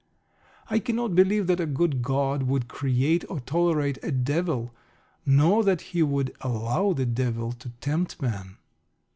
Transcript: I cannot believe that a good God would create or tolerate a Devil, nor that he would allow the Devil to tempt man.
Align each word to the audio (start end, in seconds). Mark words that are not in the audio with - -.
I 0.67 0.79
cannot 0.79 1.13
believe 1.13 1.45
that 1.45 1.59
a 1.59 1.67
good 1.67 2.01
God 2.01 2.41
would 2.41 2.67
create 2.67 3.23
or 3.29 3.39
tolerate 3.39 3.99
a 4.01 4.11
Devil, 4.11 4.73
nor 5.27 5.63
that 5.63 5.81
he 5.93 6.01
would 6.01 6.35
allow 6.41 6.93
the 6.93 7.05
Devil 7.05 7.51
to 7.51 7.69
tempt 7.81 8.19
man. 8.19 8.57